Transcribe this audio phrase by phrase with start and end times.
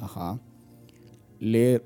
[0.00, 0.38] Ajá.
[1.38, 1.82] Le,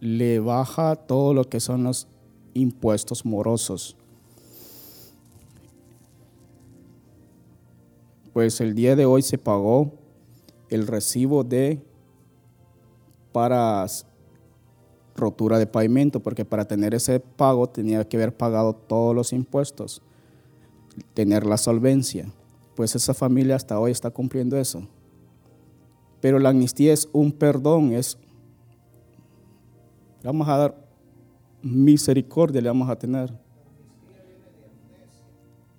[0.00, 2.08] le baja todo lo que son los
[2.54, 3.96] impuestos morosos.
[8.32, 9.92] Pues el día de hoy se pagó
[10.68, 11.82] el recibo de
[13.32, 13.86] para
[15.16, 20.00] rotura de pavimento, porque para tener ese pago tenía que haber pagado todos los impuestos,
[21.14, 22.32] tener la solvencia.
[22.74, 24.88] Pues esa familia hasta hoy está cumpliendo eso.
[26.20, 28.18] Pero la amnistía es un perdón, es,
[30.22, 30.74] vamos a dar
[31.62, 33.32] misericordia, le vamos a tener.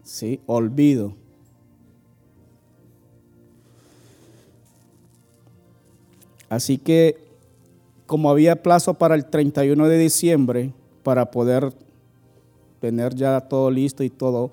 [0.04, 1.14] Sí, olvido.
[6.50, 7.16] Así que
[8.06, 11.74] como había plazo para el 31 de diciembre para poder
[12.82, 14.52] tener ya todo listo y todo,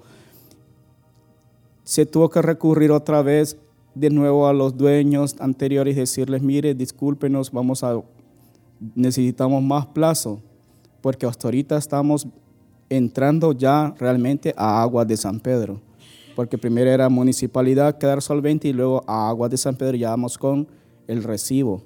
[1.83, 3.57] se tuvo que recurrir otra vez
[3.99, 8.01] de nuevo a los dueños anteriores decirles, mire, discúlpenos, vamos a,
[8.95, 10.41] necesitamos más plazo,
[11.01, 12.29] porque hasta ahorita estamos
[12.89, 15.81] entrando ya realmente a aguas de San Pedro,
[16.37, 20.39] porque primero era municipalidad quedar solvente y luego a aguas de San Pedro ya vamos
[20.39, 20.69] con
[21.09, 21.83] el recibo.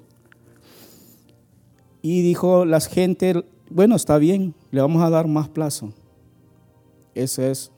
[2.03, 5.93] Y dijo la gente, bueno, está bien, le vamos a dar más plazo.
[7.15, 7.71] Esa es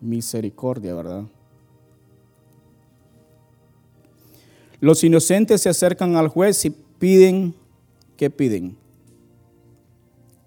[0.00, 1.24] misericordia, ¿verdad?
[4.80, 7.54] Los inocentes se acercan al juez y piden,
[8.16, 8.76] ¿qué piden?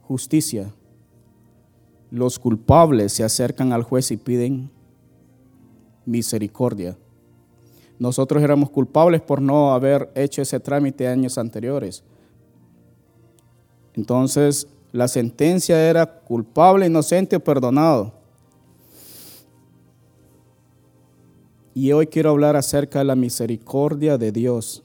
[0.02, 0.74] Justicia.
[2.12, 4.72] Los culpables se acercan al juez y piden
[6.06, 6.98] misericordia.
[8.00, 12.04] Nosotros éramos culpables por no haber hecho ese trámite años anteriores.
[13.96, 18.14] Entonces, la sentencia era culpable, inocente o perdonado.
[21.80, 24.84] Y hoy quiero hablar acerca de la misericordia de Dios.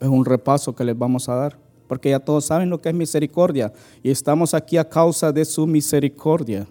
[0.00, 2.94] Es un repaso que les vamos a dar, porque ya todos saben lo que es
[2.94, 3.70] misericordia
[4.02, 6.66] y estamos aquí a causa de su misericordia.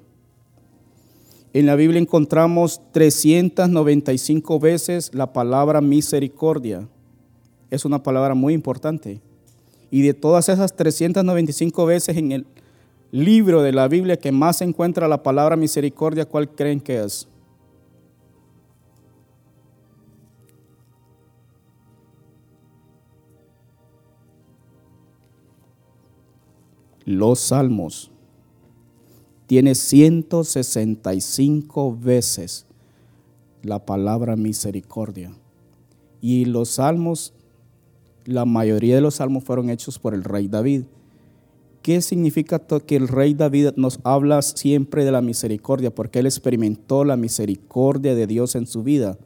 [1.53, 6.87] En la Biblia encontramos 395 veces la palabra misericordia.
[7.69, 9.21] Es una palabra muy importante.
[9.91, 12.47] Y de todas esas 395 veces en el
[13.11, 17.27] libro de la Biblia que más se encuentra la palabra misericordia, ¿cuál creen que es?
[27.07, 28.11] Los salmos.
[29.45, 32.65] Tiene 165 veces
[33.63, 35.31] la palabra misericordia.
[36.19, 37.33] Y los salmos
[38.25, 40.83] la mayoría de los salmos fueron hechos por el rey David.
[41.81, 45.95] ¿Qué significa que el rey David nos habla siempre de la misericordia?
[45.95, 49.17] Porque él experimentó la misericordia de Dios en su vida.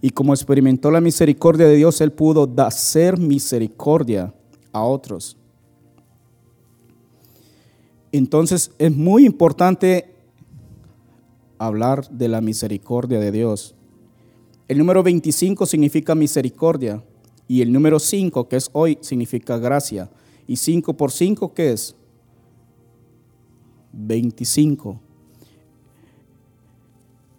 [0.00, 4.32] Y como experimentó la misericordia de Dios, él pudo hacer misericordia
[4.70, 5.37] a otros.
[8.12, 10.14] Entonces es muy importante
[11.58, 13.74] hablar de la misericordia de Dios.
[14.68, 17.02] El número 25 significa misericordia.
[17.46, 20.10] Y el número 5, que es hoy, significa gracia.
[20.46, 21.96] ¿Y 5 por 5 qué es?
[23.92, 25.00] 25.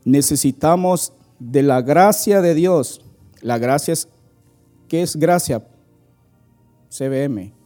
[0.03, 3.01] Necesitamos de la gracia de Dios.
[3.41, 4.07] La gracia es,
[4.88, 5.63] ¿qué es gracia?
[6.90, 7.58] CBM.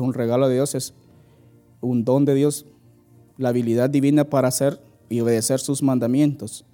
[0.00, 0.94] Es un regalo de Dios, es
[1.82, 2.64] un don de Dios,
[3.36, 4.80] la habilidad divina para hacer
[5.10, 6.64] y obedecer sus mandamientos.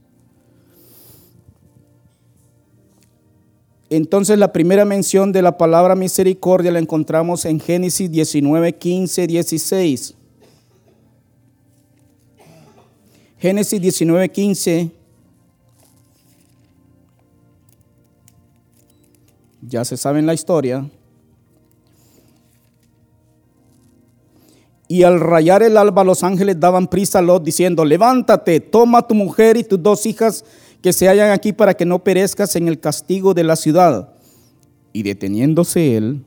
[3.90, 10.14] Entonces la primera mención de la palabra misericordia la encontramos en Génesis 19, 15, 16.
[13.38, 14.90] Génesis 19, 15.
[19.62, 20.88] Ya se sabe la historia.
[24.88, 29.06] Y al rayar el alba, los ángeles daban prisa a Lot diciendo, levántate, toma a
[29.06, 30.44] tu mujer y tus dos hijas
[30.80, 34.10] que se hallan aquí para que no perezcas en el castigo de la ciudad.
[34.92, 36.24] Y deteniéndose él,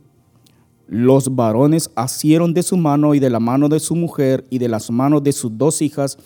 [0.87, 4.67] los varones asieron de su mano y de la mano de su mujer y de
[4.67, 6.17] las manos de sus dos hijas,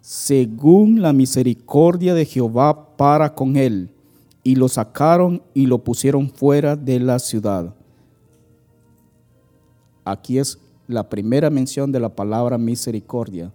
[0.00, 3.90] según la misericordia de Jehová para con él,
[4.42, 7.74] y lo sacaron y lo pusieron fuera de la ciudad.
[10.04, 10.58] Aquí es
[10.88, 13.52] la primera mención de la palabra misericordia,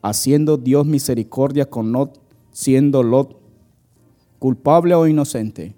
[0.00, 2.18] haciendo Dios misericordia con Lot,
[2.50, 3.36] siendo Lot
[4.38, 5.74] culpable o inocente.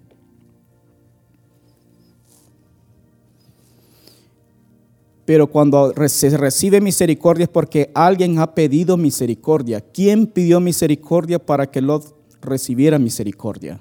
[5.26, 9.80] Pero cuando se recibe misericordia es porque alguien ha pedido misericordia.
[9.80, 13.80] ¿Quién pidió misericordia para que Lot recibiera misericordia?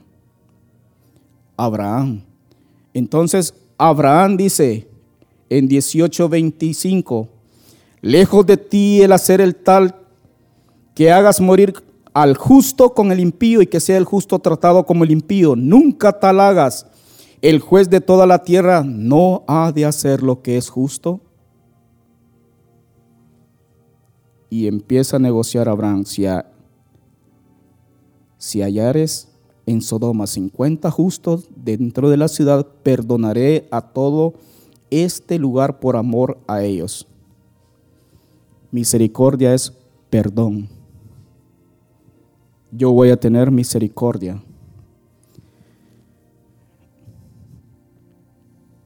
[1.57, 2.23] Abraham.
[2.93, 4.87] Entonces Abraham dice
[5.57, 7.27] en 18:25,
[8.01, 9.95] lejos de ti el hacer el tal
[10.95, 11.75] que hagas morir
[12.13, 15.55] al justo con el impío y que sea el justo tratado como el impío.
[15.55, 16.87] Nunca tal hagas.
[17.41, 21.21] El juez de toda la tierra no ha de hacer lo que es justo.
[24.49, 26.05] Y empieza a negociar Abraham.
[26.05, 26.25] Si,
[28.37, 29.29] si hallares
[29.65, 34.35] en Sodoma 50 justos dentro de la ciudad, perdonaré a todo
[35.01, 37.07] este lugar por amor a ellos.
[38.71, 39.73] Misericordia es
[40.09, 40.69] perdón.
[42.71, 44.43] Yo voy a tener misericordia.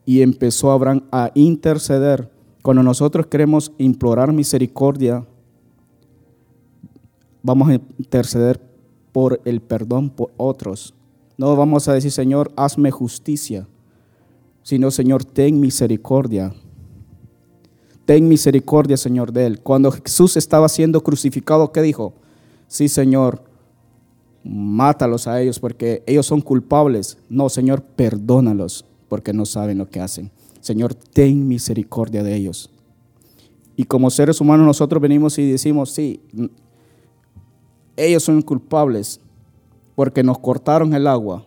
[0.06, 2.32] Y empezó Abraham a interceder.
[2.62, 5.26] Cuando nosotros queremos implorar misericordia,
[7.44, 8.62] vamos a interceder
[9.12, 10.94] por el perdón por otros.
[11.38, 13.68] No vamos a decir, Señor, hazme justicia,
[14.68, 16.54] sino, Señor, ten misericordia.
[18.04, 19.62] Ten misericordia, Señor, de él.
[19.62, 22.16] Cuando Jesús estaba siendo crucificado, ¿qué dijo?
[22.68, 23.46] Sí, Señor,
[24.44, 27.18] mátalos a ellos porque ellos son culpables.
[27.30, 30.32] No, Señor, perdónalos porque no saben lo que hacen.
[30.60, 32.70] Señor, ten misericordia de ellos.
[33.78, 36.20] Y como seres humanos nosotros venimos y decimos, sí,
[37.96, 39.22] ellos son culpables
[39.96, 41.47] porque nos cortaron el agua.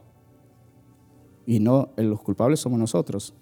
[1.50, 3.34] Y no, los culpables somos nosotros.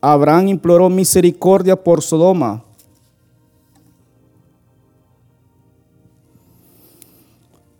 [0.00, 2.64] Abraham imploró misericordia por Sodoma.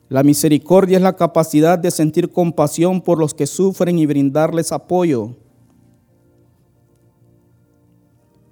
[0.08, 5.30] La misericordia es la capacidad de sentir compasión por los que sufren y brindarles apoyo.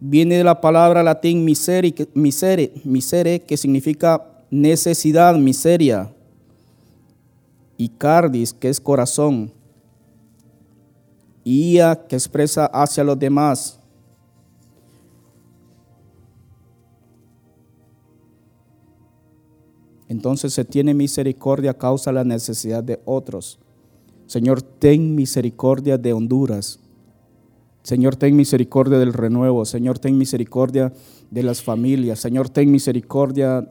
[0.00, 6.12] viene de la palabra latín miseri, misere, misere, que significa necesidad, miseria,
[7.82, 9.52] y cardis, que es corazón,
[11.42, 13.80] ia, que expresa hacia los demás.
[20.06, 23.58] Entonces se tiene misericordia a causa de la necesidad de otros.
[24.26, 26.78] Señor, ten misericordia de Honduras.
[27.82, 29.64] Señor, ten misericordia del renuevo.
[29.64, 30.92] Señor, ten misericordia
[31.32, 32.20] de las familias.
[32.20, 33.68] Señor, ten misericordia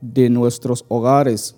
[0.00, 1.56] de nuestros hogares.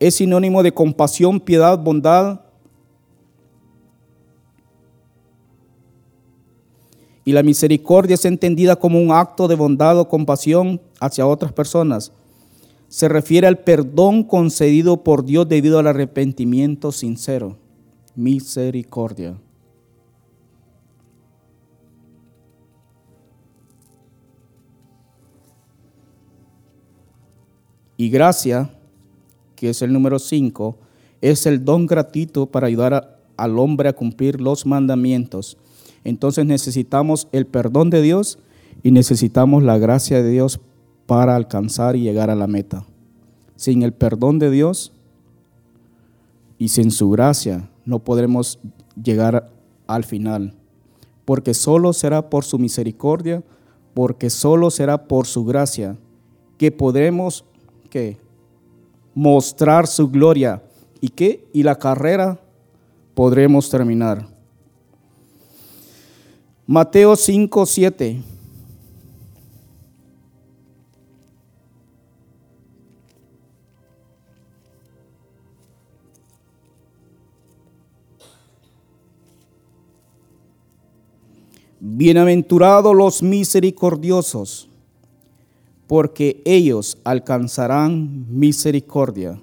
[0.00, 2.40] Es sinónimo de compasión, piedad, bondad.
[7.24, 12.10] Y la misericordia es entendida como un acto de bondad o compasión hacia otras personas
[12.90, 17.56] se refiere al perdón concedido por Dios debido al arrepentimiento sincero.
[18.16, 19.38] Misericordia.
[27.96, 28.74] Y gracia,
[29.60, 30.78] que es el número 5,
[31.20, 35.58] es el don gratuito para ayudar al hombre a cumplir los mandamientos.
[36.02, 38.38] Entonces necesitamos el perdón de Dios
[38.82, 40.60] y necesitamos la gracia de Dios
[41.04, 42.86] para alcanzar y llegar a la meta.
[43.54, 44.92] Sin el perdón de Dios
[46.56, 48.58] y sin su gracia no podremos
[48.96, 49.50] llegar
[49.86, 50.54] al final,
[51.26, 53.44] porque solo será por su misericordia,
[53.92, 55.98] porque solo será por su gracia
[56.56, 57.44] que podremos
[57.90, 58.29] que
[59.14, 60.62] mostrar su gloria
[61.00, 62.38] y que y la carrera
[63.14, 64.26] podremos terminar.
[66.66, 68.22] Mateo 5, 7.
[81.82, 84.69] Bienaventurados los misericordiosos,
[85.90, 89.42] porque ellos alcanzarán misericordia.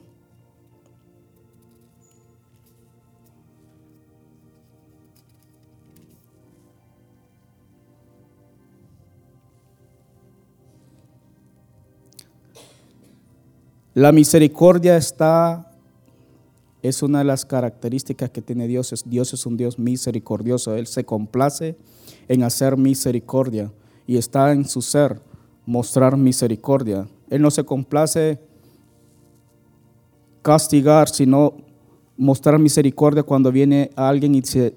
[13.93, 15.69] La misericordia está,
[16.81, 19.03] es una de las características que tiene Dios.
[19.05, 20.77] Dios es un Dios misericordioso.
[20.77, 21.75] Él se complace
[22.29, 23.69] en hacer misericordia
[24.05, 25.19] y está en su ser
[25.67, 27.07] mostrar misericordia.
[27.29, 28.39] Él no se complace
[30.41, 31.53] castigar, sino
[32.17, 34.73] mostrar misericordia cuando viene alguien y se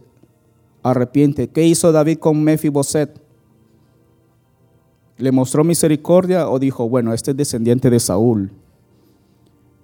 [0.82, 1.48] arrepiente.
[1.48, 3.18] ¿Qué hizo David con Mefiboset?
[5.16, 8.50] ¿Le mostró misericordia o dijo, bueno, este es descendiente de Saúl?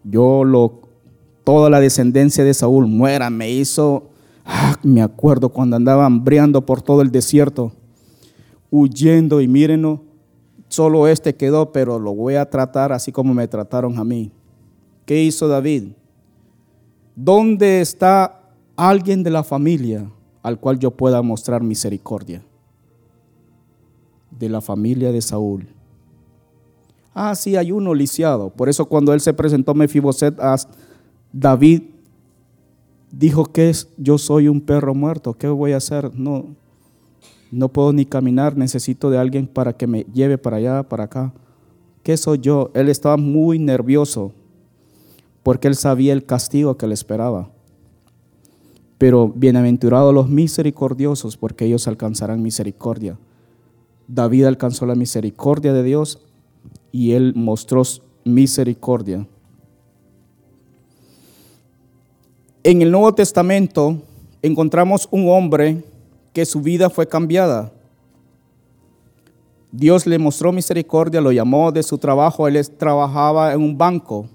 [0.02, 0.80] Yo lo
[1.44, 3.30] toda la descendencia de Saúl muera.
[3.30, 4.08] Me hizo,
[4.44, 7.70] ah, me acuerdo cuando andaba hambriando por todo el desierto,
[8.72, 10.02] huyendo y mírenlo,
[10.76, 14.30] solo este quedó, pero lo voy a tratar así como me trataron a mí.
[15.06, 15.92] ¿Qué hizo David?
[17.14, 18.42] ¿Dónde está
[18.76, 20.10] alguien de la familia
[20.42, 22.42] al cual yo pueda mostrar misericordia?
[24.30, 25.66] De la familia de Saúl.
[27.14, 28.50] Ah, sí, hay uno lisiado.
[28.50, 30.56] Por eso cuando él se presentó Mefiboset a
[31.32, 31.84] David,
[33.10, 36.12] dijo que yo soy un perro muerto, ¿qué voy a hacer?
[36.14, 36.44] No,
[37.50, 41.32] no puedo ni caminar, necesito de alguien para que me lleve para allá, para acá.
[42.02, 42.70] ¿Qué soy yo?
[42.74, 44.32] Él estaba muy nervioso
[45.42, 47.50] porque él sabía el castigo que le esperaba.
[48.98, 53.18] Pero bienaventurados los misericordiosos porque ellos alcanzarán misericordia.
[54.08, 56.20] David alcanzó la misericordia de Dios
[56.92, 57.82] y él mostró
[58.24, 59.26] misericordia.
[62.62, 64.02] En el Nuevo Testamento
[64.42, 65.84] encontramos un hombre
[66.36, 67.72] que su vida fue cambiada.
[69.72, 74.28] Dios le mostró misericordia, lo llamó de su trabajo, él trabajaba en un banco.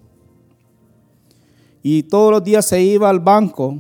[1.84, 3.78] Y todos los días se iba al banco.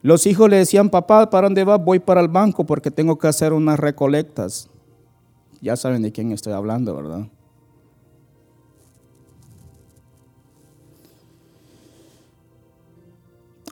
[0.00, 1.84] Los hijos le decían, papá, ¿para dónde vas?
[1.84, 4.68] Voy para el banco porque tengo que hacer unas recolectas.
[5.60, 7.26] Ya saben de quién estoy hablando, ¿verdad?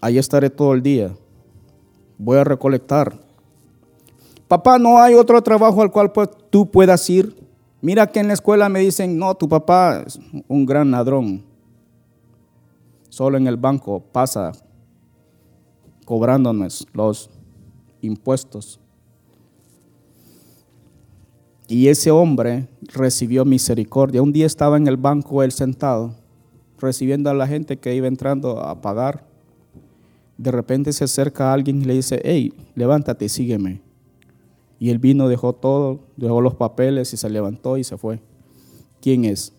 [0.00, 1.14] Ahí estaré todo el día.
[2.18, 3.18] Voy a recolectar.
[4.48, 6.12] Papá, no hay otro trabajo al cual
[6.50, 7.34] tú puedas ir.
[7.80, 10.18] Mira que en la escuela me dicen, no, tu papá es
[10.48, 11.44] un gran ladrón.
[13.08, 14.52] Solo en el banco pasa
[16.04, 17.30] cobrándonos los
[18.00, 18.80] impuestos.
[21.66, 24.22] Y ese hombre recibió misericordia.
[24.22, 26.14] Un día estaba en el banco él sentado,
[26.78, 29.33] recibiendo a la gente que iba entrando a pagar
[30.36, 33.80] de repente se acerca a alguien y le dice, hey, levántate sígueme.
[34.78, 38.20] Y él vino, dejó todo, dejó los papeles y se levantó y se fue.
[39.00, 39.52] ¿Quién es?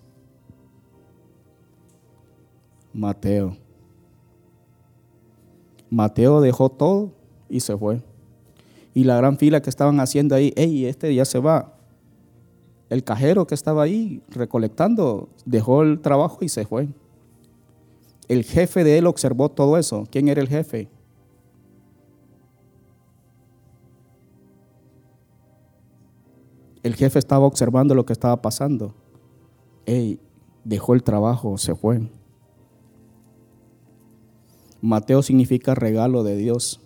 [2.93, 3.57] Mateo.
[5.89, 7.11] Mateo dejó todo
[7.49, 8.01] y se fue.
[8.93, 11.73] Y la gran fila que estaban haciendo ahí, hey, este ya se va.
[12.89, 16.87] El cajero que estaba ahí recolectando dejó el trabajo y se fue.
[18.27, 20.07] El jefe de él observó todo eso.
[20.09, 20.89] ¿Quién era el jefe?
[26.81, 28.93] El jefe estaba observando lo que estaba pasando.
[29.85, 30.19] Ey,
[30.63, 32.09] dejó el trabajo, se fue.
[34.81, 36.79] Mateo significa regalo de Dios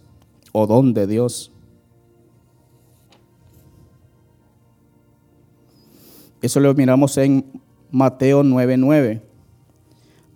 [0.53, 1.51] o don de Dios.
[6.41, 7.45] Eso lo miramos en
[7.91, 9.28] Mateo 9:9.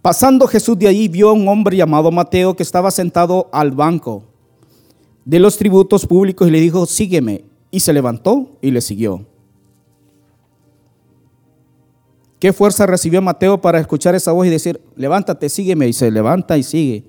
[0.03, 4.25] Pasando Jesús de allí, vio a un hombre llamado Mateo que estaba sentado al banco
[5.23, 7.45] de los tributos públicos y le dijo, sígueme.
[7.71, 9.25] Y se levantó y le siguió.
[12.37, 15.87] ¿Qué fuerza recibió Mateo para escuchar esa voz y decir, levántate, sígueme?
[15.87, 17.05] Y se levanta y sigue.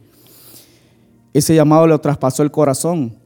[1.33, 3.19] Ese llamado le traspasó el corazón.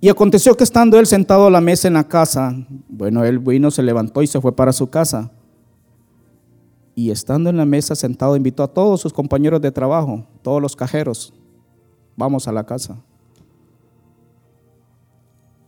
[0.00, 2.56] Y aconteció que estando él sentado a la mesa en la casa,
[2.88, 5.30] bueno, él vino, se levantó y se fue para su casa
[7.02, 10.76] y estando en la mesa sentado invitó a todos sus compañeros de trabajo, todos los
[10.76, 11.32] cajeros,
[12.16, 12.96] vamos a la casa.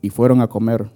[0.01, 0.89] Y fueron a comer.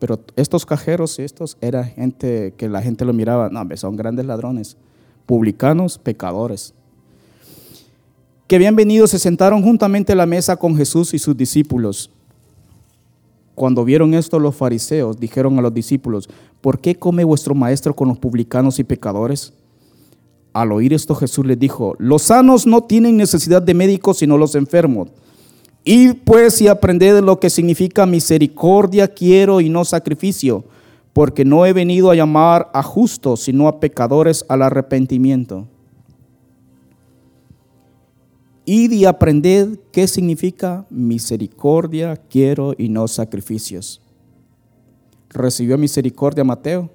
[0.00, 4.76] Pero estos cajeros, estos era gente que la gente lo miraba, no, son grandes ladrones,
[5.26, 6.74] publicanos, pecadores.
[8.48, 12.10] Que habían venido, se sentaron juntamente a la mesa con Jesús y sus discípulos.
[13.54, 16.28] Cuando vieron esto los fariseos, dijeron a los discípulos,
[16.66, 19.52] ¿por qué come vuestro maestro con los publicanos y pecadores?
[20.52, 24.56] Al oír esto Jesús les dijo, los sanos no tienen necesidad de médicos sino los
[24.56, 25.10] enfermos.
[25.84, 30.64] Y pues y aprended lo que significa misericordia quiero y no sacrificio,
[31.12, 35.68] porque no he venido a llamar a justos sino a pecadores al arrepentimiento.
[38.64, 44.02] Id y aprended qué significa misericordia quiero y no sacrificios.
[45.36, 46.88] ¿Recibió misericordia Mateo?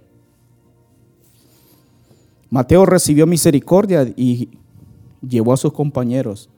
[2.50, 4.50] Mateo recibió misericordia y
[5.22, 6.50] llevó a sus compañeros,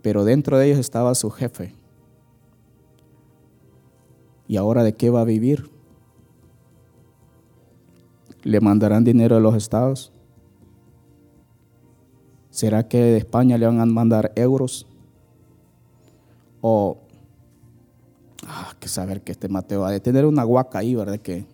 [0.00, 1.74] pero dentro de ellos estaba su jefe.
[4.48, 5.68] ¿Y ahora de qué va a vivir?
[8.42, 10.10] ¿Le mandarán dinero a los estados?
[12.48, 14.86] ¿Será que de España le van a mandar euros?
[16.62, 16.96] O,
[18.46, 21.18] ah, que saber que este Mateo ha de tener una guaca ahí, ¿verdad?
[21.18, 21.46] Que,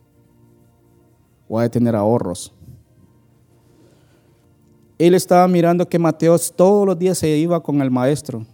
[1.49, 2.53] o ha de tener ahorros.
[4.99, 8.47] él estaba mirando que Mateo todos los días se iba con el maestro.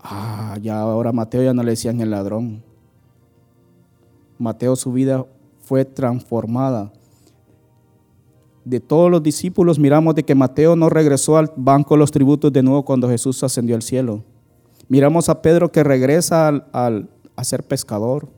[0.00, 2.62] Ah, ya ahora Mateo ya no le decían el ladrón.
[4.38, 5.26] Mateo su vida
[5.60, 6.92] fue transformada.
[8.64, 12.52] De todos los discípulos miramos de que Mateo no regresó al banco de los tributos
[12.52, 14.22] de nuevo cuando Jesús ascendió al cielo.
[14.88, 18.28] Miramos a Pedro que regresa al, a ser pescador.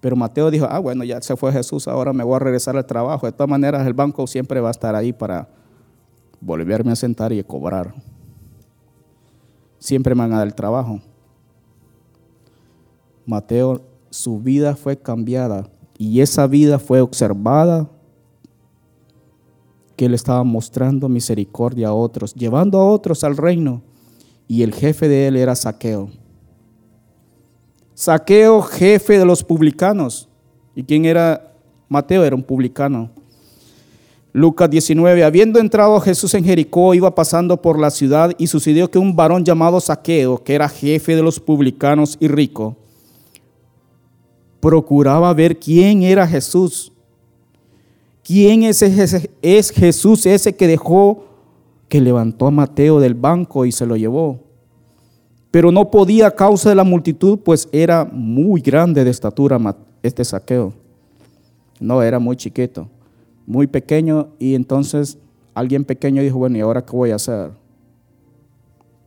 [0.00, 2.86] Pero Mateo dijo, ah, bueno, ya se fue Jesús, ahora me voy a regresar al
[2.86, 3.26] trabajo.
[3.26, 5.48] De todas maneras, el banco siempre va a estar ahí para
[6.40, 7.94] volverme a sentar y cobrar.
[9.78, 11.00] Siempre me van a dar el trabajo.
[13.24, 17.88] Mateo, su vida fue cambiada y esa vida fue observada
[19.96, 23.82] que él estaba mostrando misericordia a otros, llevando a otros al reino.
[24.48, 26.10] Y el jefe de él era Saqueo.
[27.94, 30.28] Saqueo, jefe de los publicanos.
[30.74, 31.52] ¿Y quién era?
[31.88, 33.10] Mateo era un publicano.
[34.32, 38.98] Lucas 19, habiendo entrado Jesús en Jericó, iba pasando por la ciudad y sucedió que
[38.98, 42.76] un varón llamado Saqueo, que era jefe de los publicanos y rico,
[44.60, 46.92] procuraba ver quién era Jesús.
[48.22, 51.25] ¿Quién es, ese, es Jesús ese que dejó,
[51.88, 54.46] que levantó a Mateo del banco y se lo llevó?
[55.56, 59.58] pero no podía a causa de la multitud, pues era muy grande de estatura
[60.02, 60.74] este saqueo.
[61.80, 62.90] No, era muy chiquito,
[63.46, 65.16] muy pequeño, y entonces
[65.54, 67.52] alguien pequeño dijo, bueno, ¿y ahora qué voy a hacer?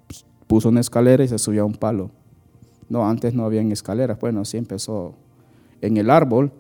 [0.07, 2.09] Pues, puso una escalera y se subió a un palo.
[2.89, 5.13] No, antes no había escaleras, bueno, así empezó
[5.81, 6.51] en el árbol.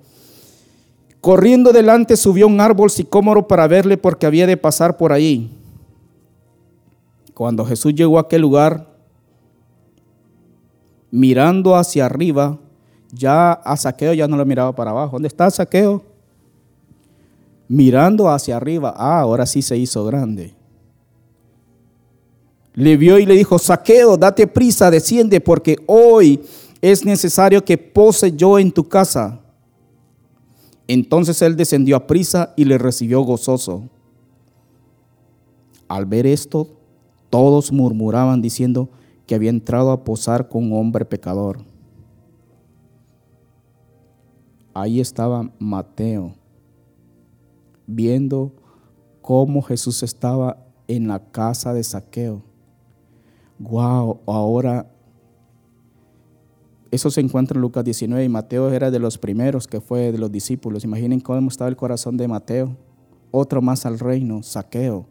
[1.19, 5.58] Corriendo delante subió un árbol sicómoro para verle porque había de pasar por ahí.
[7.39, 8.85] Cuando Jesús llegó a aquel lugar,
[11.09, 12.59] mirando hacia arriba,
[13.13, 15.13] ya a Saqueo ya no lo miraba para abajo.
[15.13, 16.03] ¿Dónde está Saqueo?
[17.69, 20.53] Mirando hacia arriba, ah, ahora sí se hizo grande.
[22.73, 26.41] Le vio y le dijo, Saqueo, date prisa, desciende, porque hoy
[26.81, 29.39] es necesario que pose yo en tu casa.
[30.89, 33.87] Entonces él descendió a prisa y le recibió gozoso.
[35.87, 36.78] Al ver esto,
[37.29, 38.89] todos murmuraban diciendo,
[39.25, 41.59] que había entrado a posar con un hombre pecador.
[44.73, 46.33] Ahí estaba Mateo,
[47.85, 48.53] viendo
[49.21, 52.41] cómo Jesús estaba en la casa de saqueo.
[53.59, 54.89] Wow, ahora
[56.91, 60.17] eso se encuentra en Lucas 19 y Mateo era de los primeros que fue de
[60.17, 60.83] los discípulos.
[60.83, 62.75] Imaginen cómo estaba el corazón de Mateo.
[63.29, 65.05] Otro más al reino, saqueo.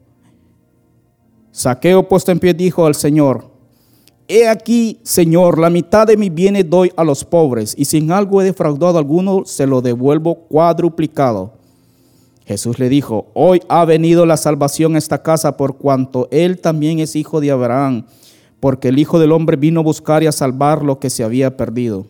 [1.50, 3.50] Saqueo puesto en pie dijo al Señor,
[4.30, 8.12] He aquí, Señor, la mitad de mis bienes doy a los pobres, y si en
[8.12, 11.54] algo he defraudado a alguno, se lo devuelvo cuadruplicado.
[12.44, 16.98] Jesús le dijo, hoy ha venido la salvación a esta casa por cuanto él también
[16.98, 18.06] es hijo de Abraham,
[18.60, 21.56] porque el Hijo del Hombre vino a buscar y a salvar lo que se había
[21.56, 22.06] perdido.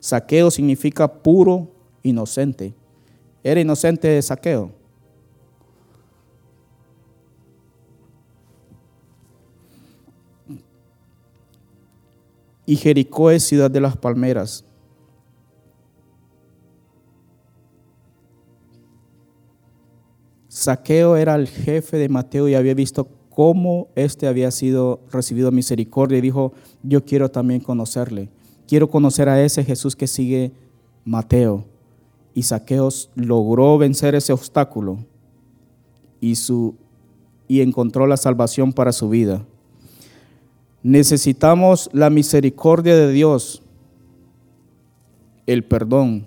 [0.00, 1.68] Saqueo significa puro,
[2.02, 2.74] inocente.
[3.44, 4.72] Era inocente de saqueo.
[12.66, 14.64] Y Jericó es ciudad de las palmeras.
[20.48, 26.18] Saqueo era el jefe de Mateo y había visto cómo éste había sido recibido misericordia
[26.18, 28.28] y dijo, yo quiero también conocerle.
[28.68, 30.52] Quiero conocer a ese Jesús que sigue
[31.04, 31.64] Mateo.
[32.34, 34.98] Y Saqueo logró vencer ese obstáculo
[36.20, 36.76] y, su,
[37.48, 39.44] y encontró la salvación para su vida.
[40.82, 43.62] Necesitamos la misericordia de Dios,
[45.46, 46.26] el perdón.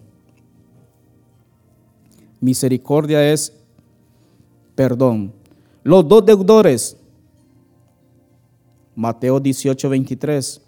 [2.39, 3.53] Misericordia es
[4.75, 5.33] perdón.
[5.83, 6.95] Los dos deudores,
[8.95, 10.61] Mateo 18, 23.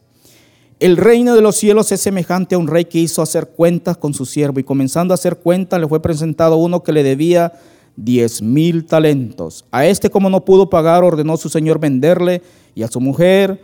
[0.80, 4.14] El reino de los cielos es semejante a un rey que hizo hacer cuentas con
[4.14, 7.54] su siervo y comenzando a hacer cuentas le fue presentado uno que le debía
[7.96, 9.66] diez mil talentos.
[9.72, 12.44] A este como no pudo pagar ordenó su señor venderle
[12.76, 13.60] y a su mujer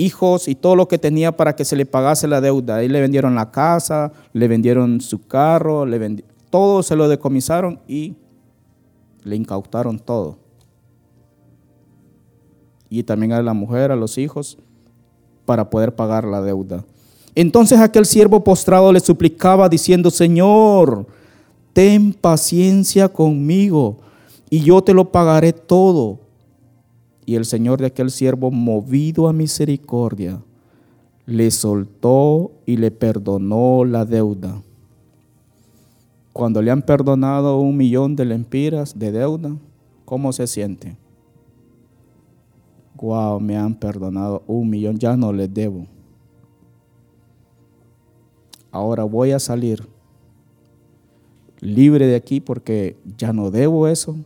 [0.00, 2.76] hijos y todo lo que tenía para que se le pagase la deuda.
[2.76, 8.16] Ahí le vendieron la casa, le vendieron su carro, le todo se lo decomisaron y
[9.22, 10.38] le incautaron todo.
[12.88, 14.58] Y también a la mujer, a los hijos,
[15.44, 16.84] para poder pagar la deuda.
[17.34, 21.06] Entonces aquel siervo postrado le suplicaba diciendo, Señor,
[21.72, 23.98] ten paciencia conmigo
[24.48, 26.18] y yo te lo pagaré todo.
[27.26, 30.42] Y el Señor de aquel siervo, movido a misericordia,
[31.26, 34.62] le soltó y le perdonó la deuda.
[36.32, 39.56] cuando le han perdonado un millón de lempiras de deuda,
[40.04, 40.96] ¿cómo se siente?
[42.96, 45.86] Wow, me han perdonado un millón, ya no les debo.
[48.70, 49.86] Ahora voy a salir
[51.60, 54.16] libre de aquí porque ya no debo eso,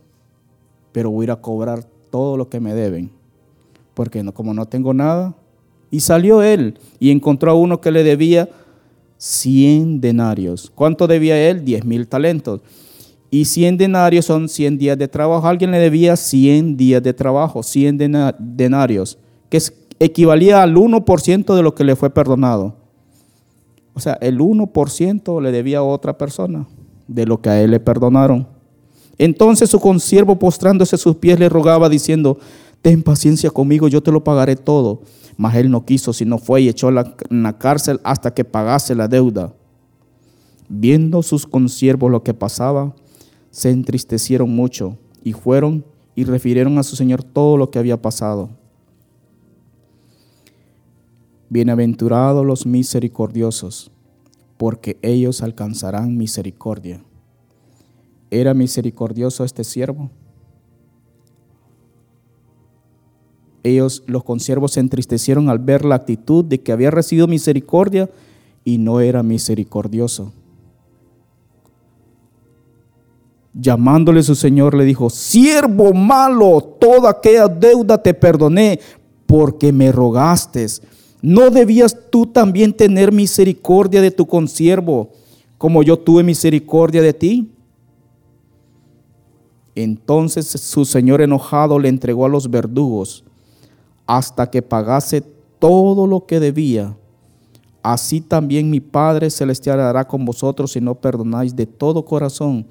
[0.91, 3.11] pero voy a ir a cobrar todo lo que me deben,
[3.93, 5.35] porque no, como no tengo nada.
[5.91, 8.47] Y salió él y encontró a uno que le debía
[9.17, 10.71] 100 denarios.
[10.73, 11.65] ¿Cuánto debía él?
[11.65, 12.61] 10 mil talentos.
[13.29, 15.45] Y 100 denarios son 100 días de trabajo.
[15.45, 17.97] Alguien le debía 100 días de trabajo, 100
[18.39, 19.17] denarios,
[19.49, 19.61] que
[19.99, 22.77] equivalía al 1% de lo que le fue perdonado.
[23.93, 26.65] O sea, el 1% le debía a otra persona
[27.09, 28.54] de lo que a él le perdonaron.
[29.17, 32.37] Entonces su consiervo postrándose a sus pies le rogaba diciendo,
[32.81, 35.01] ten paciencia conmigo, yo te lo pagaré todo.
[35.37, 39.07] Mas él no quiso, sino fue y echó en la cárcel hasta que pagase la
[39.07, 39.53] deuda.
[40.69, 42.95] Viendo sus consiervos lo que pasaba,
[43.51, 48.49] se entristecieron mucho y fueron y refirieron a su señor todo lo que había pasado.
[51.49, 53.91] Bienaventurados los misericordiosos,
[54.57, 57.03] porque ellos alcanzarán misericordia.
[58.35, 60.09] ¿Era misericordioso este siervo?
[63.63, 68.09] Ellos, los consiervos, se entristecieron al ver la actitud de que había recibido misericordia
[68.65, 70.33] y no era misericordioso.
[73.53, 78.81] Llamándole su señor, le dijo, siervo malo, toda aquella deuda te perdoné
[79.25, 80.67] porque me rogaste.
[81.21, 85.11] ¿No debías tú también tener misericordia de tu consiervo
[85.57, 87.54] como yo tuve misericordia de ti?
[89.75, 93.25] Entonces su señor enojado le entregó a los verdugos
[94.07, 95.21] hasta que pagase
[95.59, 96.95] todo lo que debía.
[97.83, 102.65] Así también mi Padre Celestial hará con vosotros si no perdonáis de todo corazón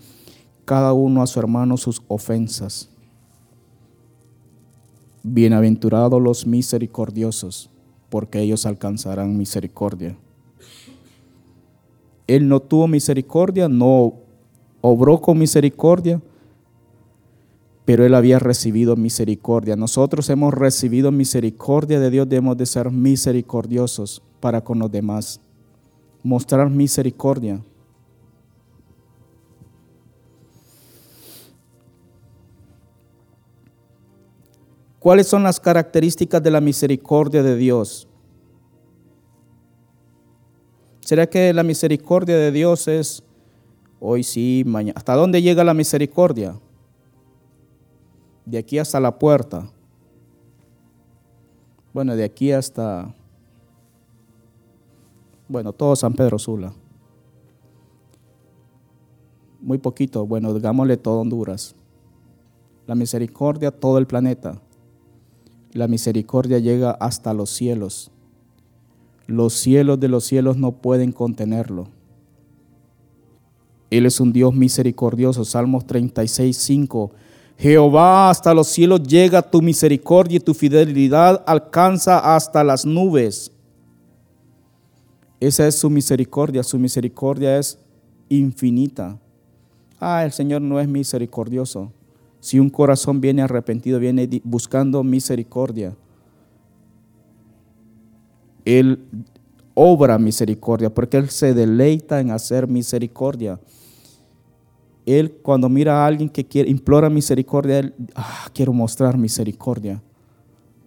[0.64, 2.88] cada uno a su hermano sus ofensas.
[5.22, 7.70] Bienaventurados los misericordiosos,
[8.10, 10.16] porque ellos alcanzarán misericordia.
[12.26, 14.14] Él no tuvo misericordia, no
[14.80, 16.20] obró con misericordia,
[17.84, 19.76] pero él había recibido misericordia.
[19.76, 25.40] Nosotros hemos recibido misericordia de Dios, debemos de ser misericordiosos para con los demás.
[26.22, 27.60] Mostrar misericordia.
[34.98, 38.08] ¿Cuáles son las características de la misericordia de Dios?
[41.00, 43.22] ¿Será que la misericordia de Dios es
[44.00, 44.94] hoy sí, mañana?
[44.96, 46.58] ¿Hasta dónde llega la misericordia?
[48.44, 49.70] De aquí hasta la puerta.
[51.92, 53.14] Bueno, de aquí hasta,
[55.48, 56.74] bueno, todo San Pedro Sula.
[59.60, 61.74] Muy poquito, bueno, digámosle todo Honduras.
[62.86, 64.60] La misericordia, todo el planeta.
[65.72, 68.10] La misericordia llega hasta los cielos.
[69.26, 71.88] Los cielos de los cielos no pueden contenerlo.
[73.90, 75.44] Él es un Dios misericordioso.
[75.44, 77.10] Salmos 36, 5.
[77.56, 83.50] Jehová, hasta los cielos llega tu misericordia y tu fidelidad alcanza hasta las nubes.
[85.40, 86.62] Esa es su misericordia.
[86.62, 87.78] Su misericordia es
[88.28, 89.18] infinita.
[90.00, 91.92] Ah, el Señor no es misericordioso.
[92.40, 95.96] Si un corazón viene arrepentido, viene buscando misericordia,
[98.64, 98.98] Él
[99.72, 103.58] obra misericordia porque Él se deleita en hacer misericordia.
[105.06, 110.02] Él cuando mira a alguien que quiere, implora misericordia, Él, ah, quiero mostrar misericordia,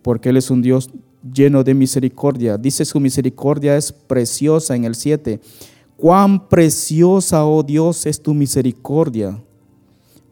[0.01, 0.89] porque Él es un Dios
[1.33, 2.57] lleno de misericordia.
[2.57, 5.39] Dice su misericordia es preciosa en el 7.
[5.95, 9.41] Cuán preciosa, oh Dios, es tu misericordia.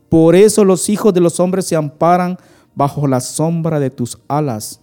[0.10, 2.38] Por eso los hijos de los hombres se amparan
[2.76, 4.80] bajo la sombra de tus alas,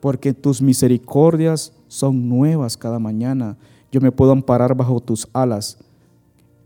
[0.00, 3.56] porque tus misericordias son nuevas cada mañana.
[3.92, 5.78] Yo me puedo amparar bajo tus alas.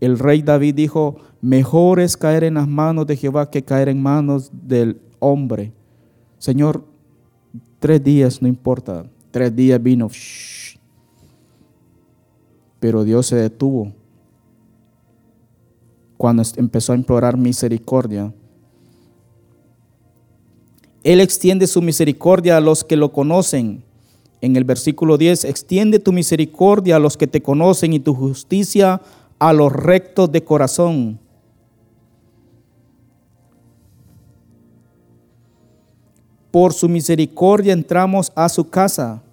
[0.01, 4.01] El rey David dijo, mejor es caer en las manos de Jehová que caer en
[4.01, 5.71] manos del hombre.
[6.39, 6.83] Señor,
[7.79, 10.09] tres días no importa, tres días vino,
[12.79, 13.93] pero Dios se detuvo
[16.17, 18.33] cuando empezó a implorar misericordia.
[21.03, 23.83] Él extiende su misericordia a los que lo conocen.
[24.39, 28.93] En el versículo 10, extiende tu misericordia a los que te conocen y tu justicia
[28.93, 29.01] a
[29.51, 31.19] los rectos de corazón.
[36.51, 39.23] Por su misericordia entramos a su casa,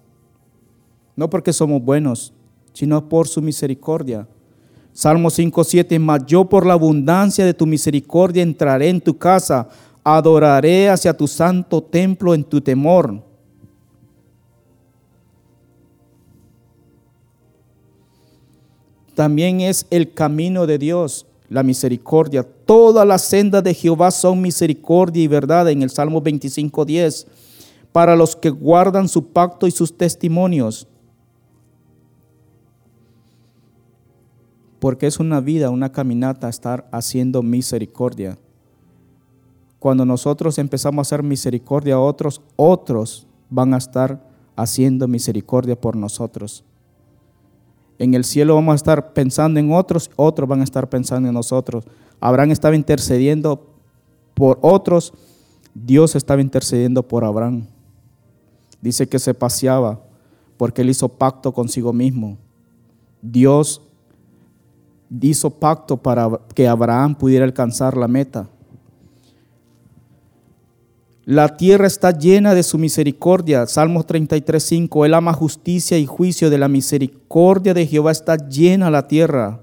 [1.15, 2.33] no porque somos buenos,
[2.73, 4.27] sino por su misericordia.
[4.93, 9.67] Salmo 5, 7, mas yo por la abundancia de tu misericordia entraré en tu casa,
[10.03, 13.28] adoraré hacia tu santo templo en tu temor.
[19.19, 22.41] También es el camino de Dios, la misericordia.
[22.41, 27.27] Todas las sendas de Jehová son misericordia y verdad en el Salmo 25, 10,
[27.91, 30.87] para los que guardan su pacto y sus testimonios.
[34.79, 38.39] porque es una vida, una caminata estar haciendo misericordia.
[39.77, 45.97] Cuando nosotros empezamos a hacer misericordia a otros, otros van a estar haciendo misericordia por
[45.97, 46.63] nosotros.
[47.99, 51.33] En el cielo vamos a estar pensando en otros, otros van a estar pensando en
[51.33, 51.83] nosotros.
[52.21, 53.67] Abraham estaba intercediendo
[54.33, 55.13] por otros,
[55.73, 57.67] Dios estaba intercediendo por Abraham.
[58.81, 59.99] Dice que se paseaba
[60.55, 62.37] porque él hizo pacto consigo mismo.
[63.21, 63.81] Dios
[65.21, 68.47] hizo pacto para que Abraham pudiera alcanzar la meta.
[71.25, 73.67] La tierra está llena de su misericordia.
[73.67, 75.05] Salmos 33, 5.
[75.05, 76.49] Él ama justicia y juicio.
[76.49, 79.61] De la misericordia de Jehová está llena la tierra.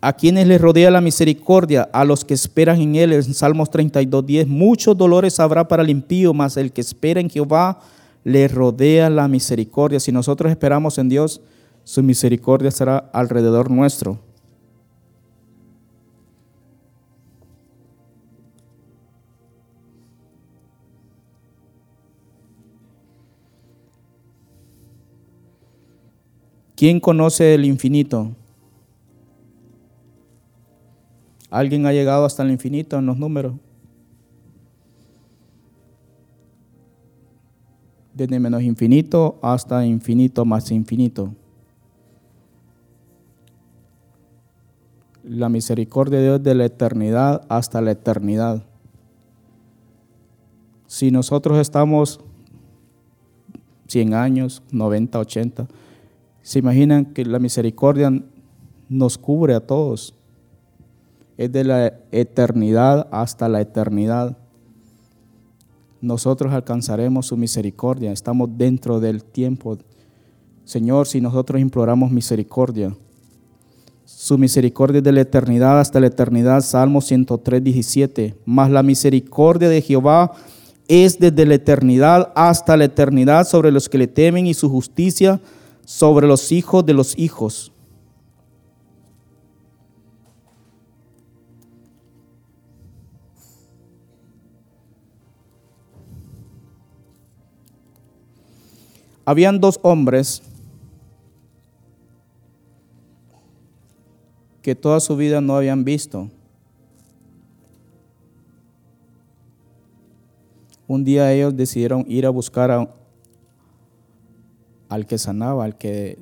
[0.00, 4.24] A quienes les rodea la misericordia, a los que esperan en él, en Salmos 32,
[4.24, 4.46] 10.
[4.46, 7.80] Muchos dolores habrá para el impío, mas el que espera en Jehová
[8.22, 9.98] le rodea la misericordia.
[9.98, 11.40] Si nosotros esperamos en Dios,
[11.82, 14.27] su misericordia será alrededor nuestro.
[26.78, 28.30] ¿Quién conoce el infinito?
[31.50, 33.54] ¿Alguien ha llegado hasta el infinito en los números?
[38.18, 41.34] desde menos infinito hasta infinito más infinito.
[45.22, 48.64] La misericordia de Dios de la eternidad hasta la eternidad.
[50.88, 52.18] Si nosotros estamos
[53.86, 55.68] 100 años, 90, 80,
[56.48, 58.10] se imaginan que la misericordia
[58.88, 60.14] nos cubre a todos.
[61.36, 64.34] Es de la eternidad hasta la eternidad
[66.00, 68.12] nosotros alcanzaremos su misericordia.
[68.12, 69.76] Estamos dentro del tiempo.
[70.64, 72.96] Señor, si nosotros imploramos misericordia,
[74.06, 78.36] su misericordia de la eternidad hasta la eternidad, Salmo 103, 17.
[78.46, 80.32] Mas la misericordia de Jehová
[80.86, 85.40] es desde la eternidad hasta la eternidad sobre los que le temen y su justicia
[85.88, 87.72] sobre los hijos de los hijos
[99.24, 100.42] Habían dos hombres
[104.62, 106.30] que toda su vida no habían visto.
[110.86, 112.90] Un día ellos decidieron ir a buscar
[114.88, 116.18] al que sanaba, al que,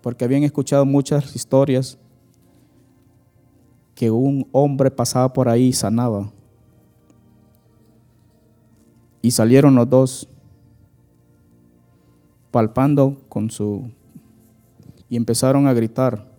[0.00, 1.98] porque habían escuchado muchas historias
[3.94, 6.30] que un hombre pasaba por ahí y sanaba.
[9.20, 10.28] Y salieron los dos
[12.50, 13.90] palpando con su...
[15.08, 16.31] y empezaron a gritar.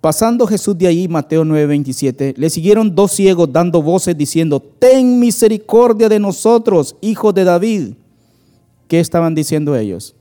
[0.00, 6.08] Pasando Jesús de ahí, Mateo 9:27, le siguieron dos ciegos dando voces diciendo, ten misericordia
[6.08, 7.94] de nosotros, hijos de David.
[8.86, 10.14] ¿Qué estaban diciendo ellos?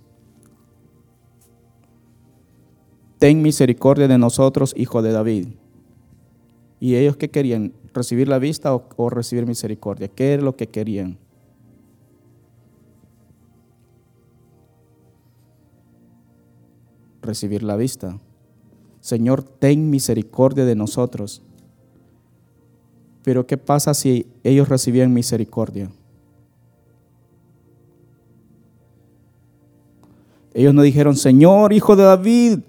[3.19, 5.47] Ten misericordia de nosotros, hijo de David.
[6.79, 7.73] ¿Y ellos qué querían?
[7.93, 10.07] ¿Recibir la vista o, recibir misericordia?
[10.07, 11.17] ¿Qué es lo que querían?
[17.21, 18.19] Recibir la vista.
[19.07, 21.41] Señor, ten misericordia de nosotros.
[23.23, 25.89] Pero ¿qué pasa si ellos recibían misericordia?
[30.53, 32.59] Ellos no dijeron, Señor, hijo de David,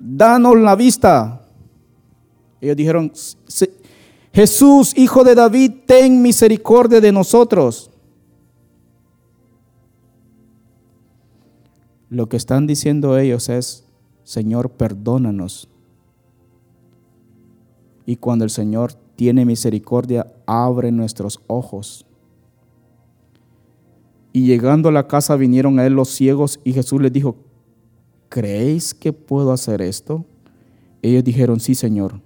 [0.00, 1.42] danos la vista.
[2.62, 3.12] Ellos dijeron,
[4.32, 7.90] Jesús, hijo de David, ten misericordia de nosotros.
[12.08, 13.85] Lo que están diciendo ellos es,
[14.26, 15.68] Señor, perdónanos.
[18.06, 22.06] Y cuando el Señor tiene misericordia, abre nuestros ojos.
[24.32, 27.36] Y llegando a la casa vinieron a él los ciegos y Jesús les dijo,
[28.28, 30.24] ¿creéis que puedo hacer esto?
[31.02, 32.20] Ellos dijeron, sí, Señor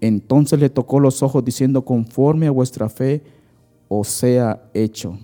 [0.00, 3.22] Entonces le tocó los ojos diciendo, conforme a vuestra fe
[3.88, 5.18] os sea hecho.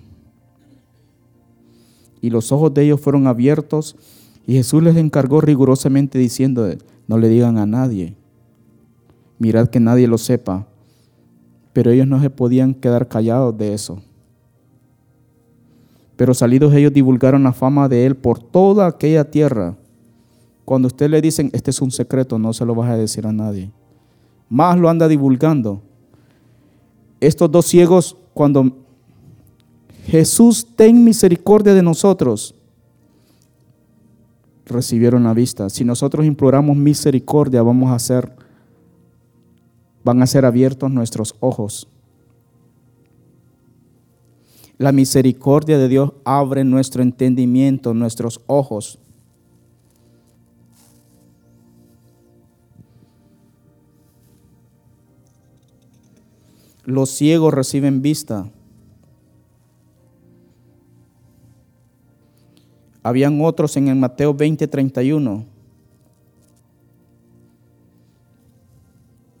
[2.21, 3.95] Y los ojos de ellos fueron abiertos
[4.45, 6.67] y Jesús les encargó rigurosamente diciendo,
[7.07, 8.15] no le digan a nadie,
[9.37, 10.67] mirad que nadie lo sepa.
[11.73, 14.01] Pero ellos no se podían quedar callados de eso.
[16.15, 19.77] Pero salidos ellos divulgaron la fama de él por toda aquella tierra.
[20.65, 23.31] Cuando usted le dicen, este es un secreto, no se lo vas a decir a
[23.31, 23.71] nadie.
[24.49, 25.81] Más lo anda divulgando.
[27.21, 28.77] Estos dos ciegos, cuando
[30.07, 32.55] Jesús ten misericordia de nosotros,
[34.69, 35.69] recibieron la vista.
[35.69, 38.31] Si nosotros imploramos misericordia, vamos a ser,
[40.03, 41.87] van a ser abiertos nuestros ojos.
[44.77, 48.99] La misericordia de Dios abre nuestro entendimiento, nuestros ojos.
[56.85, 58.49] Los ciegos reciben vista.
[63.01, 65.45] Habían otros en el Mateo 20, 31.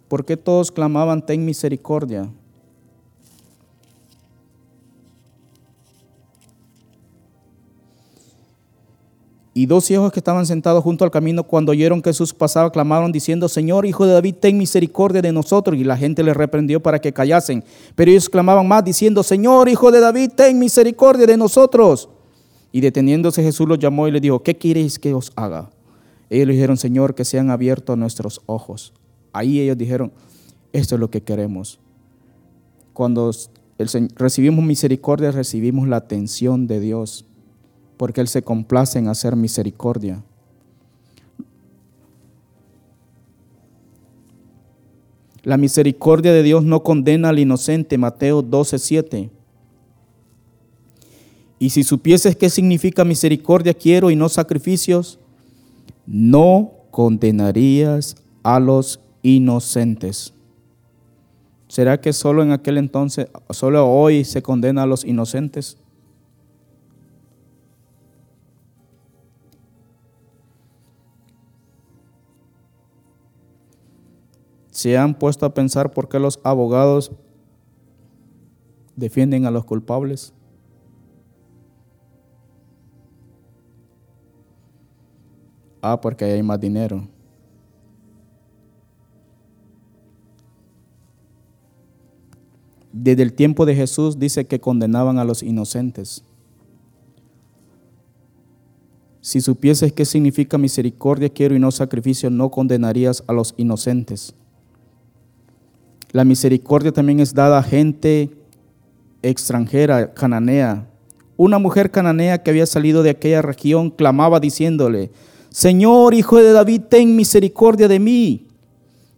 [0.07, 2.29] ¿Por qué todos clamaban, ten misericordia?
[9.53, 13.11] Y dos hijos que estaban sentados junto al camino, cuando oyeron que Jesús pasaba, clamaron
[13.11, 15.77] diciendo, Señor, hijo de David, ten misericordia de nosotros.
[15.77, 17.63] Y la gente les reprendió para que callasen.
[17.93, 22.07] Pero ellos clamaban más diciendo, Señor, hijo de David, ten misericordia de nosotros.
[22.71, 25.71] Y deteniéndose Jesús los llamó y les dijo, ¿qué queréis que os haga?
[26.29, 28.93] Ellos le dijeron, Señor, que sean abiertos nuestros ojos.
[29.33, 30.11] Ahí ellos dijeron,
[30.73, 31.79] esto es lo que queremos.
[32.93, 33.31] Cuando
[34.15, 37.25] recibimos misericordia, recibimos la atención de Dios
[37.99, 40.23] porque Él se complace en hacer misericordia.
[45.43, 49.29] La misericordia de Dios no condena al inocente, Mateo 12:7.
[51.59, 55.19] Y si supieses qué significa misericordia quiero y no sacrificios,
[56.07, 60.33] no condenarías a los inocentes.
[61.67, 65.77] ¿Será que solo en aquel entonces, solo hoy se condena a los inocentes?
[74.71, 77.11] ¿Se han puesto a pensar por qué los abogados
[78.95, 80.33] defienden a los culpables?
[85.81, 87.07] Ah, porque hay más dinero.
[92.91, 96.23] Desde el tiempo de Jesús dice que condenaban a los inocentes.
[99.21, 104.33] Si supieses qué significa misericordia quiero y no sacrificio, no condenarías a los inocentes.
[106.11, 108.31] La misericordia también es dada a gente
[109.21, 110.87] extranjera, cananea.
[111.37, 115.11] Una mujer cananea que había salido de aquella región clamaba diciéndole,
[115.49, 118.47] Señor, hijo de David, ten misericordia de mí.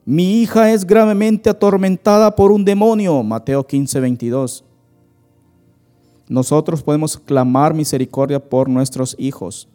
[0.05, 3.21] Mi hija es gravemente atormentada por un demonio.
[3.21, 4.63] Mateo 15, 22.
[6.27, 9.67] Nosotros podemos clamar misericordia por nuestros hijos.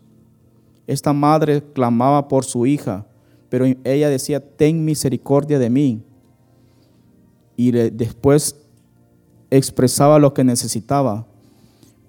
[0.87, 3.05] Esta madre clamaba por su hija,
[3.49, 6.03] pero ella decía, ten misericordia de mí
[7.57, 8.57] y después
[9.51, 11.27] expresaba lo que necesitaba,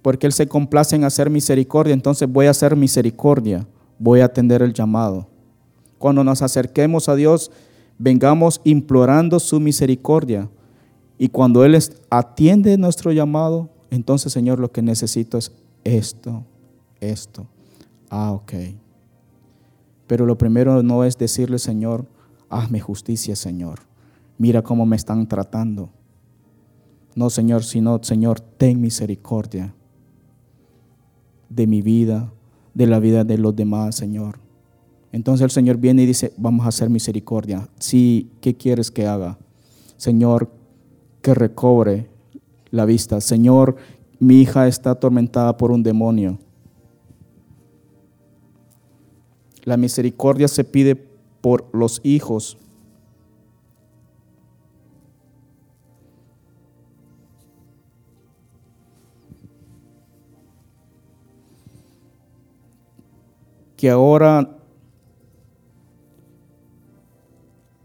[0.01, 3.65] porque Él se complace en hacer misericordia, entonces voy a hacer misericordia,
[3.99, 5.27] voy a atender el llamado.
[5.97, 7.51] Cuando nos acerquemos a Dios,
[7.97, 10.49] vengamos implorando su misericordia.
[11.17, 11.77] Y cuando Él
[12.09, 15.51] atiende nuestro llamado, entonces, Señor, lo que necesito es
[15.83, 16.43] esto,
[16.99, 17.47] esto.
[18.09, 18.53] Ah, ok.
[20.05, 22.05] Pero lo primero no es decirle, Señor,
[22.49, 23.87] hazme justicia, Señor
[24.37, 25.89] mira cómo me están tratando.
[27.15, 29.73] No, Señor, sino, Señor, ten misericordia
[31.49, 32.31] de mi vida,
[32.77, 34.37] de la vida de los demás, Señor.
[35.11, 37.67] Entonces el Señor viene y dice, vamos a hacer misericordia.
[37.79, 39.39] Sí, ¿qué quieres que haga?
[39.97, 40.51] Señor,
[41.23, 42.07] que recobre
[42.69, 43.19] la vista.
[43.19, 43.77] Señor,
[44.19, 46.37] mi hija está atormentada por un demonio.
[49.63, 50.95] La misericordia se pide
[51.41, 52.59] por los hijos
[63.77, 64.57] que ahora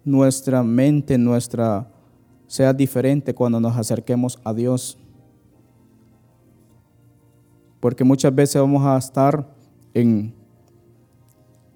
[0.04, 1.88] nuestra mente, nuestra
[2.46, 4.98] sea diferente cuando nos acerquemos a Dios.
[7.78, 9.54] Porque muchas veces vamos a estar
[9.94, 10.34] en,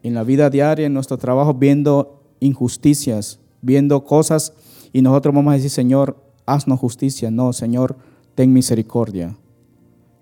[0.02, 4.52] en la vida diaria, en nuestro trabajo, viendo injusticias, viendo cosas
[4.92, 7.30] Y nosotros vamos a decir, Señor, haznos justicia.
[7.30, 7.96] No, Señor,
[8.34, 9.36] ten misericordia.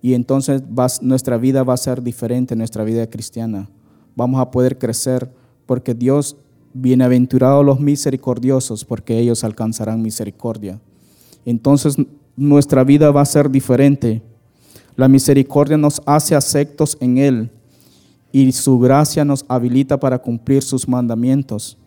[0.03, 0.63] Y entonces
[1.01, 3.69] nuestra vida va a ser diferente, nuestra vida cristiana.
[4.17, 5.31] Vamos a poder crecer
[5.67, 6.37] porque Dios,
[6.73, 10.81] bienaventurados los misericordiosos, porque ellos alcanzarán misericordia.
[11.45, 11.97] Entonces
[12.37, 14.23] nuestra vida va a ser diferente.
[14.97, 17.51] La misericordia nos hace aceptos en Él
[18.33, 21.79] y su gracia nos habilita para cumplir sus mandamientos,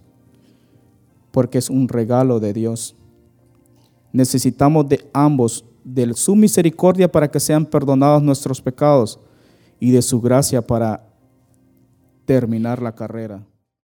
[1.32, 2.95] porque es un regalo de Dios.
[4.11, 9.19] Necesitamos de ambos, de su misericordia para que sean perdonados nuestros pecados
[9.80, 11.07] y de su gracia para
[12.28, 13.47] terminar la carrera.